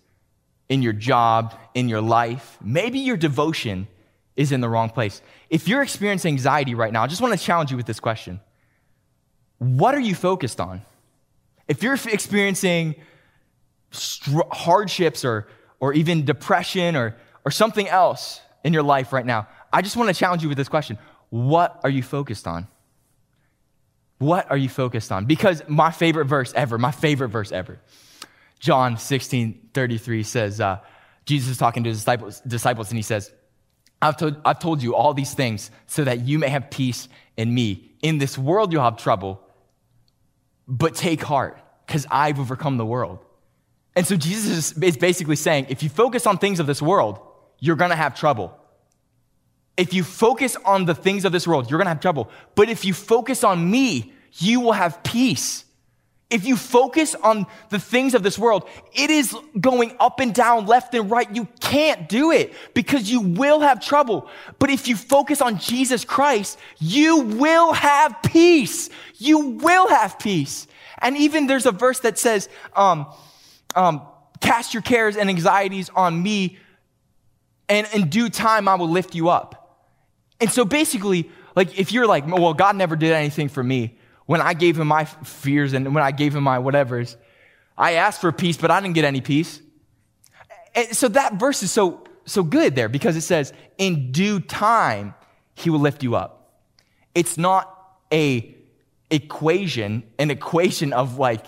[0.69, 3.88] in your job, in your life, maybe your devotion
[4.37, 5.23] is in the wrong place.
[5.49, 8.40] If you're experiencing anxiety right now, I just want to challenge you with this question
[9.59, 10.83] What are you focused on?
[11.69, 12.97] If you're experiencing
[13.94, 15.48] str- hardships or,
[15.80, 20.09] or even depression or, or something else in your life right now, I just want
[20.09, 20.98] to challenge you with this question
[21.30, 22.68] What are you focused on?
[24.18, 25.26] What are you focused on?
[25.26, 27.78] Because my favorite verse ever, my favorite verse ever,
[28.59, 30.78] John 16 33 says, uh,
[31.26, 33.33] Jesus is talking to his disciples, disciples and he says,
[34.00, 37.52] I've told, I've told you all these things so that you may have peace in
[37.52, 37.92] me.
[38.02, 39.40] In this world, you'll have trouble,
[40.68, 43.24] but take heart because I've overcome the world.
[43.96, 47.20] And so Jesus is basically saying if you focus on things of this world,
[47.61, 48.59] you're gonna have trouble.
[49.76, 52.30] If you focus on the things of this world, you're gonna have trouble.
[52.54, 55.64] But if you focus on me, you will have peace.
[56.30, 60.66] If you focus on the things of this world, it is going up and down,
[60.66, 61.33] left and right.
[61.33, 64.28] You can't do it because you will have trouble.
[64.59, 68.90] But if you focus on Jesus Christ, you will have peace.
[69.18, 70.66] You will have peace.
[70.98, 73.07] And even there's a verse that says, um,
[73.75, 74.03] um,
[74.41, 76.59] cast your cares and anxieties on me,
[77.69, 79.61] and in due time I will lift you up.
[80.41, 84.41] And so basically, like if you're like, well, God never did anything for me when
[84.41, 87.17] I gave him my fears and when I gave him my whatevers,
[87.77, 89.61] I asked for peace, but I didn't get any peace.
[90.75, 95.15] And so that verse is so so good there because it says, in due time
[95.55, 96.63] he will lift you up.
[97.15, 97.71] It's not
[98.13, 98.55] a
[99.11, 101.45] equation, an equation of like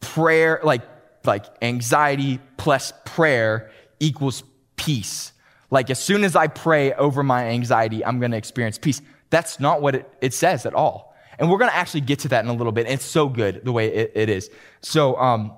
[0.00, 0.82] prayer, like
[1.26, 4.44] like anxiety plus prayer equals
[4.76, 5.32] peace.
[5.70, 9.00] Like as soon as I pray over my anxiety, I'm going to experience peace.
[9.30, 11.16] That's not what it, it says at all.
[11.38, 12.86] And we're going to actually get to that in a little bit.
[12.86, 14.50] It's so good the way it, it is.
[14.82, 15.52] So um,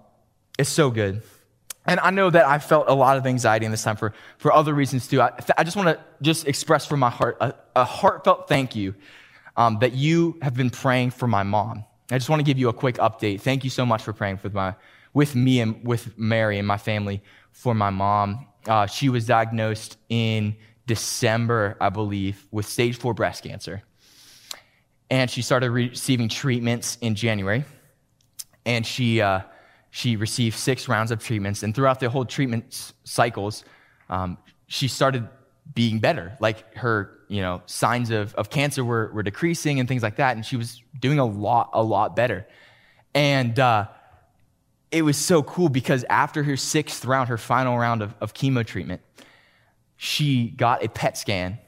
[0.59, 1.23] it's so good.
[1.87, 4.53] And I know that I felt a lot of anxiety in this time for, for
[4.53, 5.21] other reasons too.
[5.21, 8.95] I, I just want to just express from my heart a, a heartfelt thank you
[9.57, 11.85] um, that you have been praying for my mom.
[12.11, 13.41] I just want to give you a quick update.
[13.41, 14.75] Thank you so much for praying for my
[15.15, 17.23] with me and with Mary and my family
[17.53, 18.47] for my mom.
[18.67, 23.83] Uh, she was diagnosed in December, I believe, with stage four breast cancer.
[25.11, 27.65] And she started receiving treatments in January.
[28.67, 29.43] And she, uh,
[29.91, 31.63] she received six rounds of treatments.
[31.63, 33.65] And throughout the whole treatment cycles,
[34.09, 35.29] um, she started
[35.75, 36.37] being better.
[36.41, 40.37] Like her, you know, signs of, of cancer were, were decreasing and things like that.
[40.37, 42.47] And she was doing a lot, a lot better.
[43.15, 43.89] And uh,
[44.95, 48.65] it was so cool because after her sixth round, her final round of, of chemo
[48.65, 49.03] treatment,
[49.97, 51.59] she got a PET scan,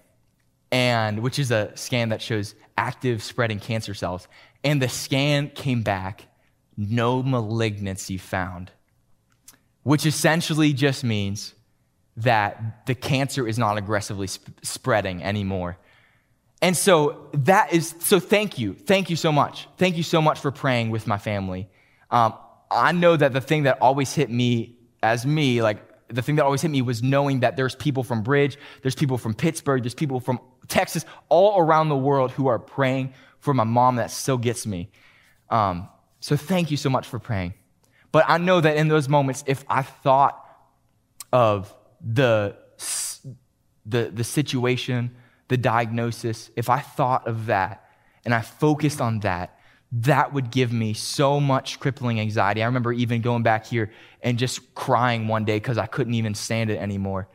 [0.71, 4.29] and which is a scan that shows active spreading cancer cells.
[4.63, 6.29] And the scan came back,
[6.77, 8.71] no malignancy found,
[9.83, 11.53] which essentially just means
[12.19, 15.79] that the cancer is not aggressively sp- spreading anymore.
[16.63, 18.75] And so that is, so thank you.
[18.75, 19.69] Thank you so much.
[19.79, 21.69] Thank you so much for praying with my family.
[22.11, 22.35] Um,
[22.71, 26.45] I know that the thing that always hit me as me, like the thing that
[26.45, 29.95] always hit me was knowing that there's people from Bridge, there's people from Pittsburgh, there's
[29.95, 33.97] people from Texas, all around the world who are praying for my mom.
[33.97, 34.91] That still gets me.
[35.51, 35.89] Um,
[36.21, 37.55] so thank you so much for praying.
[38.13, 40.43] But I know that in those moments, if I thought
[41.33, 42.57] of the,
[43.85, 45.15] the, the situation,
[45.49, 47.85] the diagnosis, if I thought of that
[48.25, 49.56] and I focused on that,
[49.93, 52.63] that would give me so much crippling anxiety.
[52.63, 56.35] I remember even going back here and just crying one day because I couldn't even
[56.35, 57.29] stand it anymore.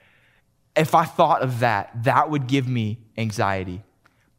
[0.75, 3.83] If I thought of that, that would give me anxiety.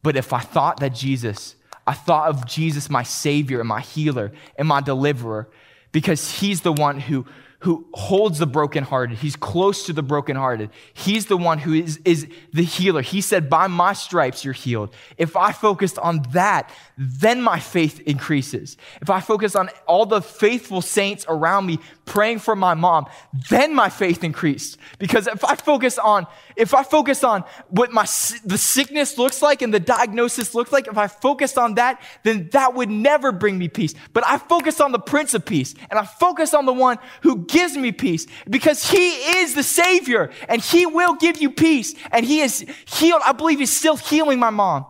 [0.03, 1.55] But if I thought that Jesus,
[1.87, 5.49] I thought of Jesus, my Savior and my healer and my deliverer,
[5.91, 7.25] because He's the one who,
[7.63, 9.17] who holds the brokenhearted.
[9.19, 10.69] He's close to the brokenhearted.
[10.93, 13.01] He's the one who is, is the healer.
[13.01, 14.93] He said, By my stripes, you're healed.
[15.17, 18.75] If I focused on that, then my faith increases.
[19.01, 23.05] If I focus on all the faithful saints around me praying for my mom,
[23.49, 24.77] then my faith increased.
[24.99, 28.03] Because if I focus on, if I focus on what my,
[28.43, 32.49] the sickness looks like and the diagnosis looks like, if I focused on that, then
[32.51, 33.95] that would never bring me peace.
[34.11, 37.45] But I focus on the Prince of Peace and I focus on the one who
[37.53, 41.93] gives me peace because he is the Savior and he will give you peace.
[42.11, 43.21] And he is healed.
[43.23, 44.85] I believe he's still healing my mom.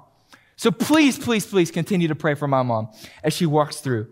[0.56, 2.90] So please, please, please continue to pray for my mom
[3.24, 4.08] as she walks through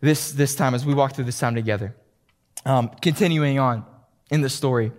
[0.00, 1.94] this, this time, as we walk through this time together.
[2.64, 3.84] Um, continuing on
[4.30, 4.92] in the story.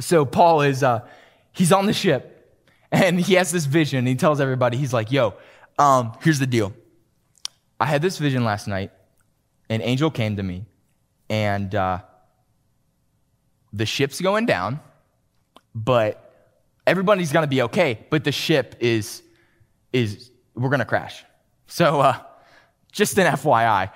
[0.00, 1.06] So Paul is, uh,
[1.52, 2.58] he's on the ship
[2.90, 4.06] and he has this vision.
[4.06, 5.34] he tells everybody, he's like, yo,
[5.78, 6.72] um, here's the deal.
[7.78, 8.90] I had this vision last night.
[9.68, 10.66] An angel came to me
[11.34, 11.98] and uh,
[13.72, 14.78] the ship's going down,
[15.74, 16.52] but
[16.86, 18.06] everybody's going to be okay.
[18.08, 19.22] But the ship is
[19.92, 21.24] is we're going to crash.
[21.66, 22.18] So, uh,
[22.92, 23.90] just an FYI.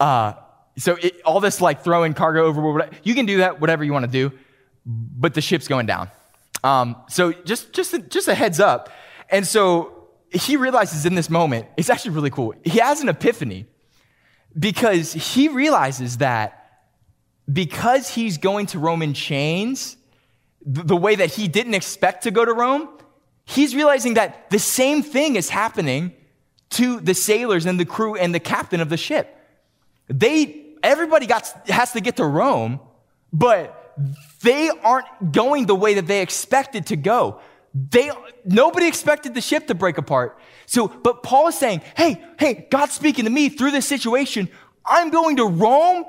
[0.00, 0.32] Uh,
[0.76, 4.04] so it, all this like throwing cargo over, you can do that, whatever you want
[4.04, 4.32] to do,
[4.84, 6.10] but the ship's going down.
[6.64, 8.90] Um, so just, just, just a heads up.
[9.28, 12.54] And so he realizes in this moment, it's actually really cool.
[12.64, 13.66] He has an epiphany
[14.58, 16.59] because he realizes that
[17.50, 19.96] because he's going to Rome in chains,
[20.64, 22.88] the way that he didn't expect to go to Rome,
[23.44, 26.12] he's realizing that the same thing is happening
[26.70, 29.36] to the sailors and the crew and the captain of the ship.
[30.08, 32.80] They, everybody got, has to get to Rome,
[33.32, 33.94] but
[34.42, 37.40] they aren't going the way that they expected to go.
[37.74, 38.10] They,
[38.44, 40.38] nobody expected the ship to break apart.
[40.66, 44.48] So, but Paul is saying, hey, hey, God's speaking to me through this situation.
[44.84, 46.04] I'm going to Rome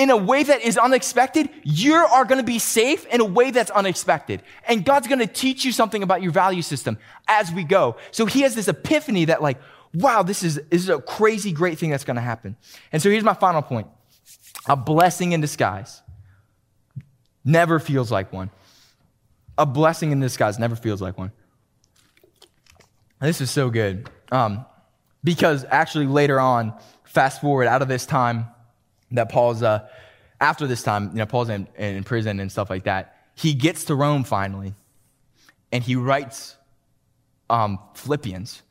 [0.00, 1.50] in a way that is unexpected.
[1.62, 4.42] You are going to be safe in a way that's unexpected.
[4.66, 6.96] And God's going to teach you something about your value system
[7.28, 7.96] as we go.
[8.10, 9.58] So he has this epiphany that like,
[9.92, 12.56] wow, this is, this is a crazy great thing that's going to happen.
[12.92, 13.88] And so here's my final point.
[14.66, 16.00] A blessing in disguise
[17.44, 18.48] never feels like one.
[19.58, 21.30] A blessing in disguise never feels like one.
[23.20, 24.08] This is so good.
[24.32, 24.64] Um,
[25.22, 26.72] because actually, later on,
[27.04, 28.46] fast forward out of this time
[29.12, 29.88] that Paul's, uh,
[30.40, 33.84] after this time, you know, Paul's in, in prison and stuff like that, he gets
[33.84, 34.74] to Rome finally,
[35.72, 36.56] and he writes
[37.48, 38.62] um, Philippians,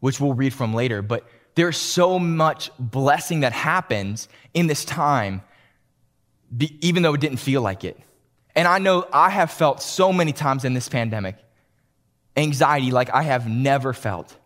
[0.00, 1.02] which we'll read from later.
[1.02, 5.42] But there's so much blessing that happens in this time,
[6.80, 7.98] even though it didn't feel like it.
[8.54, 11.36] And I know I have felt so many times in this pandemic
[12.36, 14.36] anxiety like I have never felt.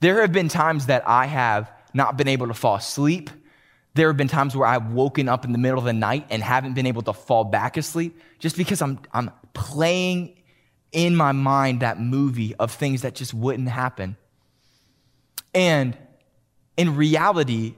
[0.00, 3.30] There have been times that I have not been able to fall asleep.
[3.96, 6.42] There have been times where I've woken up in the middle of the night and
[6.42, 10.36] haven't been able to fall back asleep just because I'm, I'm playing
[10.92, 14.18] in my mind that movie of things that just wouldn't happen.
[15.54, 15.96] And
[16.76, 17.74] in reality,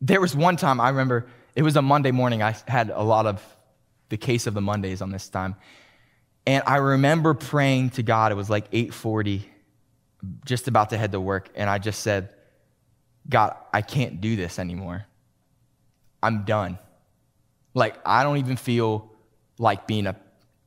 [0.00, 2.42] there was one time I remember it was a Monday morning.
[2.42, 3.40] I had a lot of
[4.08, 5.54] the case of the Mondays on this time.
[6.44, 8.32] And I remember praying to God.
[8.32, 9.42] It was like 8:40,
[10.44, 12.34] just about to head to work, and I just said,
[13.28, 15.06] "God, I can't do this anymore.
[16.22, 16.78] I'm done.
[17.74, 19.10] Like I don't even feel
[19.58, 20.16] like being a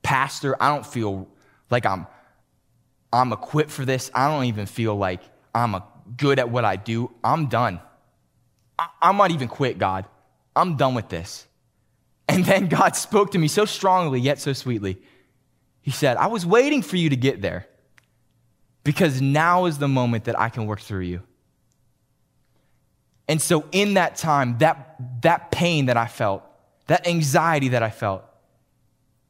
[0.03, 0.61] pastor.
[0.61, 1.27] I don't feel
[1.69, 2.07] like I'm
[3.13, 4.11] I'm equipped for this.
[4.13, 5.21] I don't even feel like
[5.53, 5.83] I'm a,
[6.17, 7.11] good at what I do.
[7.23, 7.79] I'm done.
[8.77, 10.05] I, I might even quit, God.
[10.55, 11.47] I'm done with this.
[12.27, 15.01] And then God spoke to me so strongly, yet so sweetly.
[15.81, 17.67] He said, I was waiting for you to get there
[18.83, 21.21] because now is the moment that I can work through you.
[23.27, 26.43] And so, in that time, that, that pain that I felt,
[26.87, 28.23] that anxiety that I felt,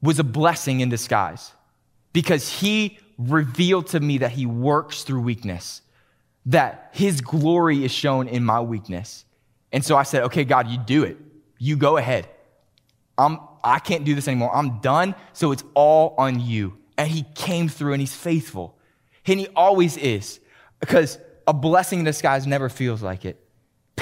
[0.01, 1.51] was a blessing in disguise
[2.12, 5.81] because He revealed to me that He works through weakness,
[6.45, 9.23] that His glory is shown in my weakness.
[9.71, 11.17] And so I said, okay, God, you do it.
[11.58, 12.27] You go ahead.
[13.17, 14.53] I'm, I can't do this anymore.
[14.55, 15.15] I'm done.
[15.34, 16.77] So it's all on you.
[16.97, 18.77] And he came through and he's faithful.
[19.25, 20.39] And he always is
[20.79, 23.44] because a blessing in disguise never feels like it.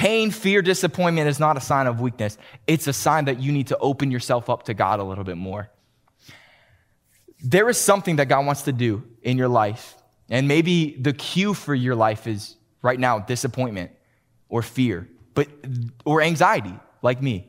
[0.04, 2.36] Pain, fear, disappointment is not a sign of weakness.
[2.66, 5.38] It's a sign that you need to open yourself up to God a little bit
[5.38, 5.70] more.
[7.42, 9.96] There is something that God wants to do in your life.
[10.28, 13.92] And maybe the cue for your life is right now disappointment
[14.50, 15.48] or fear, but
[16.04, 17.48] or anxiety, like me.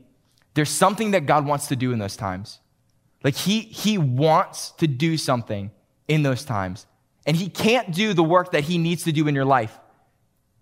[0.54, 2.60] There's something that God wants to do in those times.
[3.22, 5.72] Like he, he wants to do something
[6.08, 6.86] in those times.
[7.28, 9.78] And he can't do the work that he needs to do in your life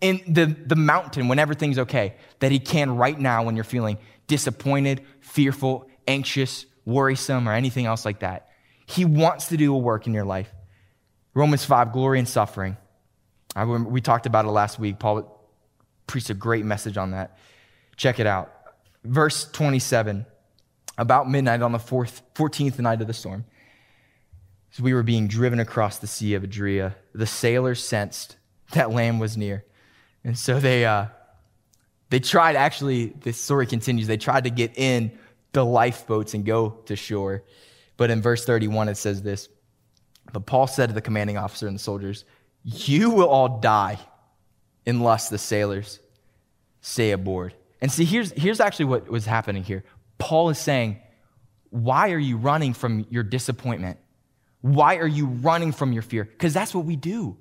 [0.04, 3.98] in the, the mountain when everything's okay, that he can right now when you're feeling
[4.28, 8.50] disappointed, fearful, anxious, worrisome, or anything else like that.
[8.86, 10.54] He wants to do a work in your life.
[11.34, 12.76] Romans 5, glory and suffering.
[13.56, 15.00] I, we talked about it last week.
[15.00, 15.40] Paul
[16.06, 17.38] preached a great message on that.
[17.96, 18.52] Check it out.
[19.06, 20.26] Verse 27,
[20.98, 23.46] about midnight on the fourth, 14th night of the storm,
[24.74, 28.36] as we were being driven across the Sea of Adria, the sailors sensed
[28.74, 29.64] that land was near.
[30.24, 31.08] And so they, uh,
[32.10, 35.12] they tried, actually, this story continues, they tried to get in
[35.52, 37.44] the lifeboats and go to shore.
[37.98, 39.50] But in verse 31, it says this
[40.32, 42.26] But Paul said to the commanding officer and the soldiers,
[42.64, 44.00] You will all die
[44.86, 46.00] unless the sailors
[46.82, 47.54] stay aboard.
[47.82, 49.84] And see, here's, here's actually what was happening here.
[50.18, 51.00] Paul is saying,
[51.70, 54.00] Why are you running from your disappointment?
[54.62, 56.24] Why are you running from your fear?
[56.24, 57.38] Because that's what we do.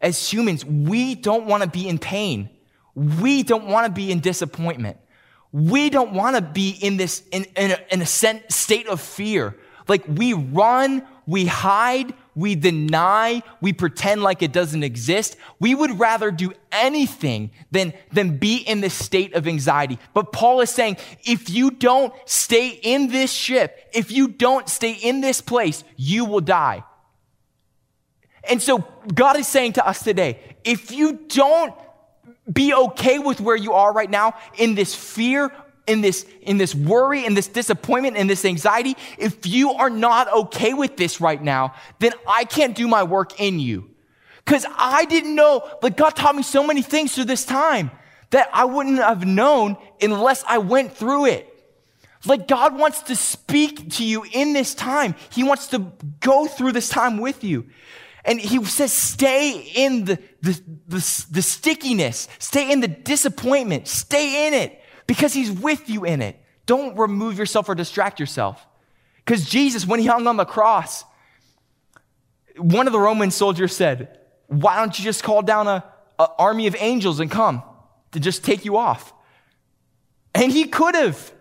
[0.00, 2.48] As humans, we don't want to be in pain.
[2.94, 4.96] We don't want to be in disappointment.
[5.52, 9.56] We don't want to be in this, in, in a, in a state of fear.
[9.88, 15.36] Like we run, we hide, we deny, we pretend like it doesn't exist.
[15.58, 19.98] We would rather do anything than, than be in this state of anxiety.
[20.14, 24.92] But Paul is saying, if you don't stay in this ship, if you don't stay
[24.92, 26.84] in this place, you will die.
[28.44, 28.78] And so
[29.14, 31.74] God is saying to us today, if you don't
[32.50, 35.52] be okay with where you are right now in this fear,
[35.86, 40.32] in this, in this worry, in this disappointment, in this anxiety, if you are not
[40.32, 43.90] okay with this right now, then I can't do my work in you.
[44.44, 47.90] Because I didn't know, like God taught me so many things through this time
[48.30, 51.46] that I wouldn't have known unless I went through it.
[52.26, 55.14] Like God wants to speak to you in this time.
[55.30, 57.66] He wants to go through this time with you.
[58.24, 64.46] And he says, stay in the, the, the, the, stickiness, stay in the disappointment, stay
[64.46, 66.38] in it because he's with you in it.
[66.66, 68.66] Don't remove yourself or distract yourself.
[69.24, 71.04] Because Jesus, when he hung on the cross,
[72.56, 74.18] one of the Roman soldiers said,
[74.48, 75.82] Why don't you just call down an
[76.38, 77.62] army of angels and come
[78.12, 79.12] to just take you off?
[80.34, 81.32] And he could have.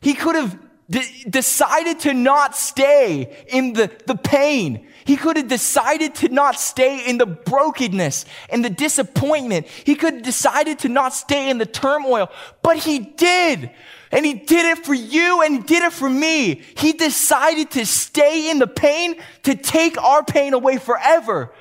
[0.00, 0.58] He could have
[0.94, 4.86] d- decided to not stay in the, the pain.
[5.04, 9.66] He could have decided to not stay in the brokenness and the disappointment.
[9.66, 12.30] He could have decided to not stay in the turmoil,
[12.62, 13.72] but he did.
[14.12, 16.62] And he did it for you and he did it for me.
[16.76, 21.52] He decided to stay in the pain to take our pain away forever.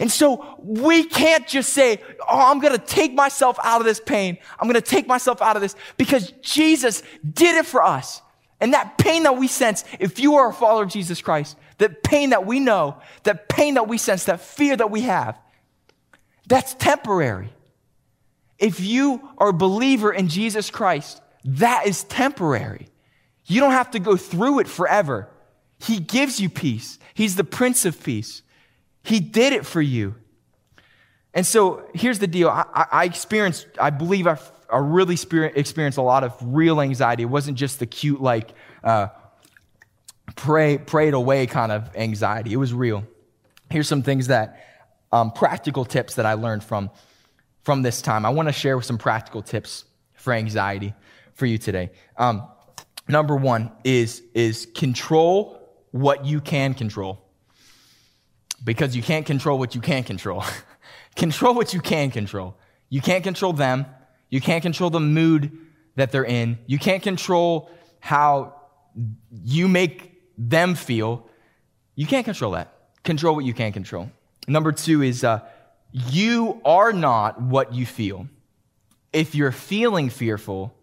[0.00, 4.00] And so we can't just say, Oh, I'm going to take myself out of this
[4.00, 4.38] pain.
[4.58, 8.22] I'm going to take myself out of this because Jesus did it for us.
[8.60, 12.02] And that pain that we sense, if you are a follower of Jesus Christ, that
[12.02, 15.38] pain that we know, that pain that we sense, that fear that we have,
[16.46, 17.52] that's temporary.
[18.58, 22.88] If you are a believer in Jesus Christ, that is temporary.
[23.46, 25.28] You don't have to go through it forever.
[25.78, 26.98] He gives you peace.
[27.14, 28.42] He's the Prince of Peace.
[29.02, 30.16] He did it for you.
[31.32, 32.48] And so here's the deal.
[32.48, 34.38] I, I experienced, I believe I,
[34.72, 37.22] I really experienced a lot of real anxiety.
[37.24, 38.50] It wasn't just the cute, like,
[38.84, 39.08] uh,
[40.36, 42.52] pray, prayed away kind of anxiety.
[42.52, 43.04] It was real.
[43.70, 44.66] Here's some things that,
[45.12, 46.90] um, practical tips that I learned from,
[47.62, 48.24] from this time.
[48.24, 50.94] I want to share some practical tips for anxiety
[51.34, 51.90] for you today.
[52.16, 52.46] Um,
[53.08, 55.60] number one is, is control
[55.90, 57.24] what you can control.
[58.62, 60.44] Because you can't control what you can't control.
[61.16, 62.56] control what you can control.
[62.88, 63.86] You can't control them.
[64.30, 65.56] You can't control the mood
[65.96, 66.58] that they're in.
[66.66, 68.54] You can't control how
[69.44, 71.28] you make them feel.
[71.94, 72.72] You can't control that.
[73.02, 74.10] Control what you can control.
[74.48, 75.40] Number two is uh,
[75.92, 78.28] you are not what you feel.
[79.12, 80.74] If you're feeling fearful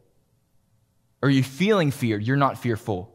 [1.22, 3.14] or you're feeling fear, you're not fearful.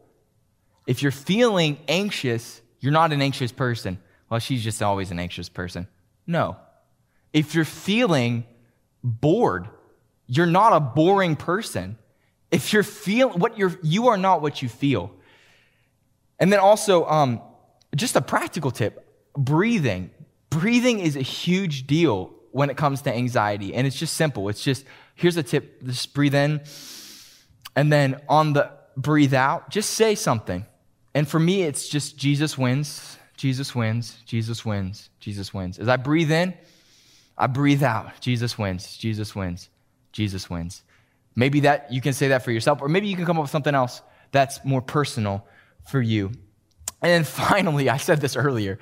[0.87, 3.99] If you're feeling anxious, you're not an anxious person.
[4.29, 5.87] Well, she's just always an anxious person.
[6.25, 6.57] No.
[7.31, 8.45] If you're feeling
[9.03, 9.69] bored,
[10.27, 11.97] you're not a boring person.
[12.51, 15.11] If you're feeling what you're, you are not what you feel.
[16.39, 17.41] And then also, um,
[17.95, 20.11] just a practical tip breathing.
[20.49, 23.73] Breathing is a huge deal when it comes to anxiety.
[23.73, 24.49] And it's just simple.
[24.49, 26.61] It's just, here's a tip just breathe in.
[27.75, 30.65] And then on the breathe out, just say something.
[31.15, 35.79] And for me, it's just Jesus wins, Jesus wins, Jesus wins, Jesus wins.
[35.79, 36.53] As I breathe in,
[37.37, 38.19] I breathe out.
[38.19, 39.69] Jesus wins, Jesus wins,
[40.13, 40.83] Jesus wins.
[41.35, 43.51] Maybe that you can say that for yourself, or maybe you can come up with
[43.51, 44.01] something else
[44.31, 45.45] that's more personal
[45.85, 46.27] for you.
[47.01, 48.79] And then finally, I said this earlier.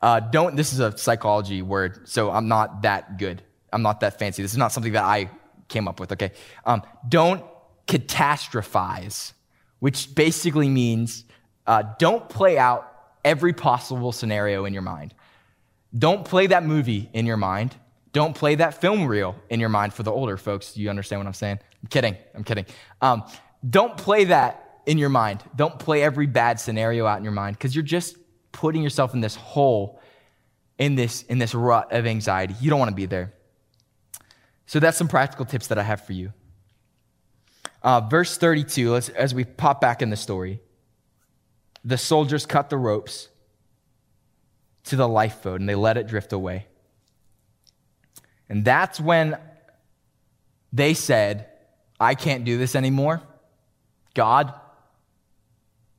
[0.00, 0.54] Uh, don't.
[0.54, 3.42] This is a psychology word, so I'm not that good.
[3.72, 4.42] I'm not that fancy.
[4.42, 5.30] This is not something that I
[5.66, 6.12] came up with.
[6.12, 6.32] Okay.
[6.64, 7.44] Um, don't
[7.86, 9.32] catastrophize,
[9.80, 11.24] which basically means
[11.66, 12.90] uh, don't play out
[13.24, 15.14] every possible scenario in your mind.
[15.96, 17.74] Don't play that movie in your mind.
[18.18, 20.76] Don't play that film reel in your mind for the older folks.
[20.76, 21.60] You understand what I'm saying?
[21.80, 22.16] I'm kidding.
[22.34, 22.66] I'm kidding.
[23.00, 23.22] Um,
[23.70, 25.40] don't play that in your mind.
[25.54, 28.16] Don't play every bad scenario out in your mind because you're just
[28.50, 30.00] putting yourself in this hole,
[30.78, 32.56] in this, in this rut of anxiety.
[32.60, 33.34] You don't want to be there.
[34.66, 36.32] So that's some practical tips that I have for you.
[37.84, 40.60] Uh, verse 32, let's, as we pop back in the story,
[41.84, 43.28] the soldiers cut the ropes
[44.86, 46.66] to the lifeboat and they let it drift away.
[48.48, 49.38] And that's when
[50.72, 51.46] they said,
[52.00, 53.22] I can't do this anymore.
[54.14, 54.52] God,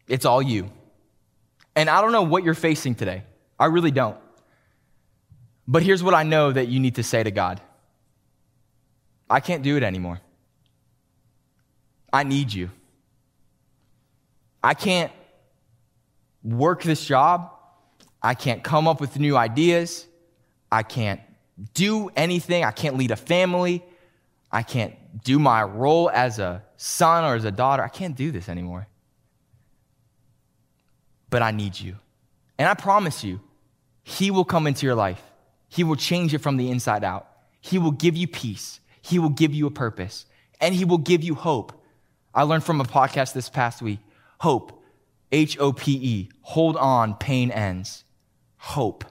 [0.08, 0.72] it's all you.
[1.76, 3.24] And I don't know what you're facing today.
[3.60, 4.18] I really don't.
[5.68, 7.62] But here's what I know that you need to say to God
[9.30, 10.20] I can't do it anymore.
[12.12, 12.72] I need you.
[14.64, 15.12] I can't
[16.44, 17.52] work this job.
[18.22, 20.08] I can't come up with new ideas.
[20.72, 21.22] I can't
[21.74, 22.64] do anything.
[22.64, 23.84] I can't lead a family.
[24.52, 27.84] I can't do my role as a son or as a daughter.
[27.84, 28.88] I can't do this anymore.
[31.30, 31.96] But I need you.
[32.58, 33.40] And I promise you,
[34.04, 35.22] He will come into your life.
[35.68, 37.28] He will change it from the inside out.
[37.62, 38.80] He will give you peace.
[39.02, 40.26] He will give you a purpose.
[40.60, 41.74] And He will give you hope.
[42.34, 44.00] I learned from a podcast this past week
[44.40, 44.82] hope,
[45.32, 48.04] H O P E, hold on, pain ends.
[48.58, 49.06] Hope,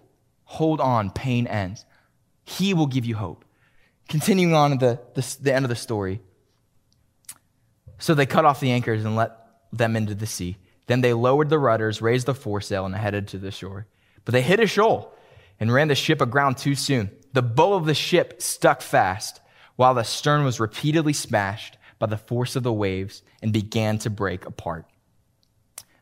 [0.44, 1.84] hold on, pain ends.
[2.48, 3.44] He will give you hope.
[4.08, 6.22] Continuing on at the, the, the end of the story.
[7.98, 9.36] So they cut off the anchors and let
[9.70, 10.56] them into the sea.
[10.86, 13.86] Then they lowered the rudders, raised the foresail, and headed to the shore.
[14.24, 15.12] But they hit a shoal
[15.60, 17.10] and ran the ship aground too soon.
[17.34, 19.42] The bow of the ship stuck fast,
[19.76, 24.10] while the stern was repeatedly smashed by the force of the waves and began to
[24.10, 24.86] break apart.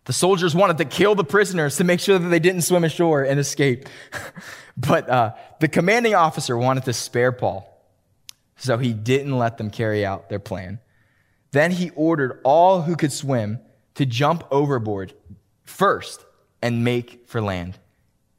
[0.06, 3.24] The soldiers wanted to kill the prisoners to make sure that they didn't swim ashore
[3.24, 3.88] and escape.
[4.76, 7.68] but uh, the commanding officer wanted to spare Paul,
[8.56, 10.78] so he didn't let them carry out their plan.
[11.50, 13.58] Then he ordered all who could swim
[13.94, 15.12] to jump overboard
[15.64, 16.24] first
[16.62, 17.78] and make for land.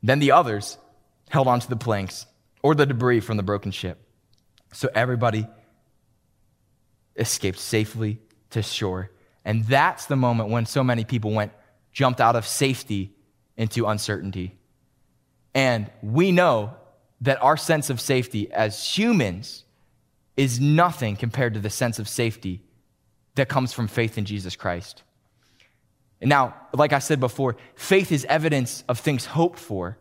[0.01, 0.78] Then the others
[1.30, 2.26] held onto the planks
[2.63, 3.99] or the debris from the broken ship.
[4.72, 5.47] So everybody
[7.18, 8.20] escaped safely
[8.51, 9.11] to shore.
[9.47, 11.53] And that's the moment when so many people went,
[11.93, 13.13] jumped out of safety
[13.55, 14.57] into uncertainty.
[15.55, 16.75] And we know
[17.21, 19.63] that our sense of safety as humans
[20.35, 22.61] is nothing compared to the sense of safety
[23.35, 25.03] that comes from faith in Jesus Christ.
[26.19, 29.97] And now, like I said before, faith is evidence of things hoped for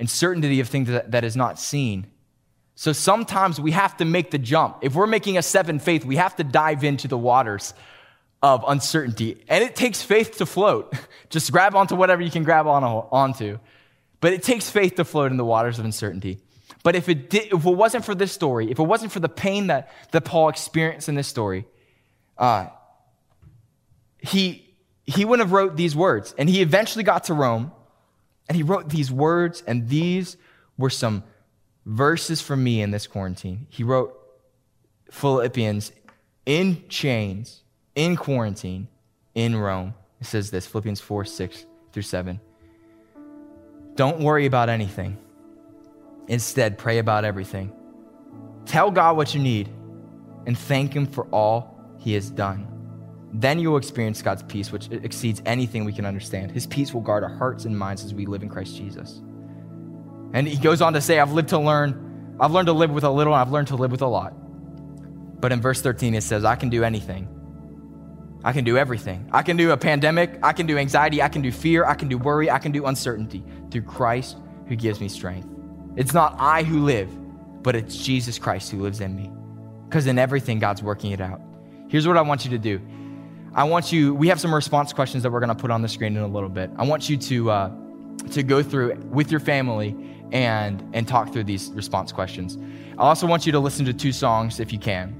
[0.00, 2.08] and certainty of things that, that is not seen.
[2.74, 4.78] So sometimes we have to make the jump.
[4.82, 7.72] If we're making a step in faith, we have to dive into the waters
[8.42, 9.42] of uncertainty.
[9.48, 10.94] And it takes faith to float.
[11.30, 13.58] Just grab onto whatever you can grab on, onto.
[14.20, 16.38] But it takes faith to float in the waters of uncertainty.
[16.82, 19.28] But if it, did, if it wasn't for this story, if it wasn't for the
[19.28, 21.66] pain that, that Paul experienced in this story,
[22.38, 22.68] uh,
[24.18, 24.74] he,
[25.04, 26.34] he wouldn't have wrote these words.
[26.38, 27.72] And he eventually got to Rome,
[28.48, 30.36] and he wrote these words, and these
[30.78, 31.22] were some
[31.84, 33.66] verses for me in this quarantine.
[33.68, 34.16] He wrote
[35.10, 35.92] Philippians
[36.46, 37.62] in chains,
[38.00, 38.88] in quarantine,
[39.34, 39.92] in Rome.
[40.22, 42.40] It says this Philippians 4 6 through 7.
[43.94, 45.18] Don't worry about anything.
[46.26, 47.70] Instead, pray about everything.
[48.64, 49.68] Tell God what you need
[50.46, 52.66] and thank Him for all He has done.
[53.34, 56.52] Then you will experience God's peace, which exceeds anything we can understand.
[56.52, 59.20] His peace will guard our hearts and minds as we live in Christ Jesus.
[60.32, 63.04] And he goes on to say, I've lived to learn, I've learned to live with
[63.04, 64.32] a little, and I've learned to live with a lot.
[65.38, 67.28] But in verse 13, it says, I can do anything.
[68.42, 69.28] I can do everything.
[69.32, 70.38] I can do a pandemic.
[70.42, 71.22] I can do anxiety.
[71.22, 71.84] I can do fear.
[71.84, 72.50] I can do worry.
[72.50, 74.36] I can do uncertainty through Christ
[74.66, 75.48] who gives me strength.
[75.96, 77.10] It's not I who live,
[77.62, 79.30] but it's Jesus Christ who lives in me.
[79.88, 81.40] Because in everything, God's working it out.
[81.88, 82.80] Here's what I want you to do
[83.52, 85.88] I want you, we have some response questions that we're going to put on the
[85.88, 86.70] screen in a little bit.
[86.76, 87.70] I want you to, uh,
[88.30, 89.96] to go through with your family
[90.30, 92.56] and, and talk through these response questions.
[92.96, 95.16] I also want you to listen to two songs if you can.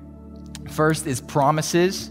[0.69, 2.11] First is Promises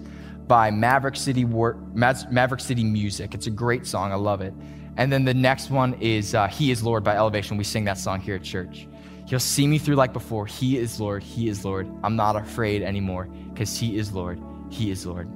[0.49, 3.35] by Maverick City, War- Maverick City Music.
[3.35, 4.53] It's a great song, I love it.
[4.97, 7.55] And then the next one is uh, He is Lord by Elevation.
[7.55, 8.87] We sing that song here at church.
[9.27, 10.47] He'll see me through like before.
[10.47, 11.21] He is Lord.
[11.21, 11.87] He is Lord.
[12.03, 14.41] I'm not afraid anymore because He is Lord.
[14.71, 15.29] He is Lord.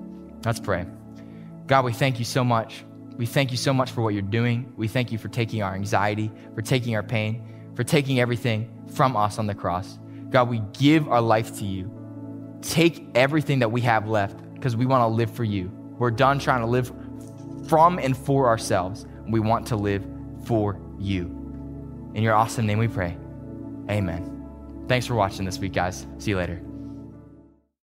[0.43, 0.85] Let's pray.
[1.67, 2.83] God, we thank you so much.
[3.15, 4.73] We thank you so much for what you're doing.
[4.75, 9.15] We thank you for taking our anxiety, for taking our pain, for taking everything from
[9.15, 9.99] us on the cross.
[10.31, 11.91] God, we give our life to you.
[12.63, 15.69] Take everything that we have left because we want to live for you.
[15.99, 16.89] We're done trying to live
[17.67, 19.05] from and for ourselves.
[19.27, 20.07] We want to live
[20.45, 21.25] for you.
[22.13, 23.17] In your awesome name we pray.
[23.89, 24.85] Amen.
[24.87, 26.07] Thanks for watching this week, guys.
[26.17, 26.72] See you later.